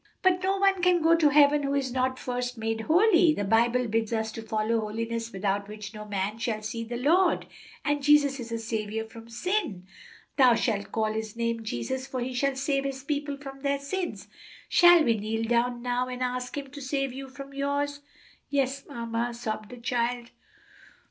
"But 0.23 0.41
no 0.41 0.57
one 0.57 0.81
can 0.81 1.03
go 1.03 1.15
to 1.15 1.29
heaven 1.29 1.61
who 1.61 1.75
is 1.75 1.91
not 1.91 2.17
first 2.17 2.57
made 2.57 2.81
holy. 2.87 3.35
The 3.35 3.43
Bible 3.43 3.87
bids 3.87 4.11
us 4.11 4.31
follow 4.31 4.79
'holiness 4.79 5.31
without 5.31 5.67
which 5.67 5.93
no 5.93 6.05
man 6.05 6.39
shall 6.39 6.63
see 6.63 6.83
the 6.83 6.97
Lord.' 6.97 7.45
And 7.85 8.01
Jesus 8.01 8.39
is 8.39 8.51
a 8.51 8.57
Saviour 8.57 9.05
from 9.05 9.29
sin. 9.29 9.85
'Thou 10.37 10.55
shalt 10.55 10.91
call 10.91 11.13
His 11.13 11.35
name 11.35 11.63
Jesus, 11.63 12.07
for 12.07 12.19
He 12.19 12.33
shall 12.33 12.55
save 12.55 12.83
His 12.83 13.03
people 13.03 13.37
from 13.37 13.61
their 13.61 13.77
sins.' 13.77 14.27
Shall 14.69 15.03
we 15.03 15.15
kneel 15.19 15.43
down 15.43 15.83
now 15.83 16.07
and 16.07 16.23
ask 16.23 16.57
Him 16.57 16.71
to 16.71 16.81
save 16.81 17.13
you 17.13 17.29
from 17.29 17.53
yours?" 17.53 17.99
"Yes, 18.49 18.83
mamma," 18.87 19.35
sobbed 19.35 19.69
the 19.69 19.77
child. 19.77 20.31